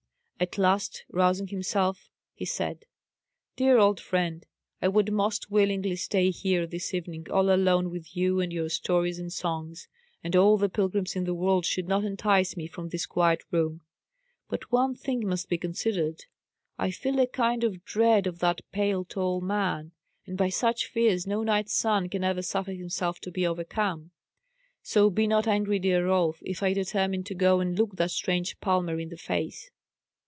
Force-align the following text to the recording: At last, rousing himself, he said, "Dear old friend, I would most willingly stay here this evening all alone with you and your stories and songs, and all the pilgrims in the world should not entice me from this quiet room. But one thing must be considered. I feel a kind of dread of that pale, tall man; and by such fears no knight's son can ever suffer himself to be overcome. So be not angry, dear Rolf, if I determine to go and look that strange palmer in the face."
At 0.41 0.57
last, 0.57 1.03
rousing 1.11 1.49
himself, 1.49 2.09
he 2.33 2.45
said, 2.45 2.85
"Dear 3.57 3.77
old 3.77 3.99
friend, 3.99 4.43
I 4.81 4.87
would 4.87 5.11
most 5.11 5.51
willingly 5.51 5.95
stay 5.95 6.31
here 6.31 6.65
this 6.65 6.95
evening 6.95 7.27
all 7.29 7.53
alone 7.53 7.91
with 7.91 8.17
you 8.17 8.39
and 8.39 8.51
your 8.51 8.67
stories 8.69 9.19
and 9.19 9.31
songs, 9.31 9.87
and 10.23 10.35
all 10.35 10.57
the 10.57 10.67
pilgrims 10.67 11.15
in 11.15 11.25
the 11.25 11.35
world 11.35 11.63
should 11.67 11.87
not 11.87 12.03
entice 12.03 12.57
me 12.57 12.65
from 12.65 12.89
this 12.89 13.05
quiet 13.05 13.43
room. 13.51 13.81
But 14.49 14.71
one 14.71 14.95
thing 14.95 15.27
must 15.27 15.47
be 15.47 15.59
considered. 15.59 16.25
I 16.75 16.89
feel 16.89 17.19
a 17.19 17.27
kind 17.27 17.63
of 17.63 17.85
dread 17.85 18.25
of 18.25 18.39
that 18.39 18.61
pale, 18.71 19.05
tall 19.05 19.41
man; 19.41 19.91
and 20.25 20.39
by 20.39 20.49
such 20.49 20.87
fears 20.87 21.27
no 21.27 21.43
knight's 21.43 21.73
son 21.73 22.09
can 22.09 22.23
ever 22.23 22.41
suffer 22.41 22.73
himself 22.73 23.19
to 23.19 23.31
be 23.31 23.45
overcome. 23.45 24.09
So 24.81 25.11
be 25.11 25.27
not 25.27 25.45
angry, 25.47 25.77
dear 25.77 26.07
Rolf, 26.07 26.39
if 26.41 26.63
I 26.63 26.73
determine 26.73 27.23
to 27.25 27.35
go 27.35 27.59
and 27.59 27.77
look 27.77 27.97
that 27.97 28.09
strange 28.09 28.59
palmer 28.59 28.99
in 28.99 29.09
the 29.09 29.17
face." 29.17 29.69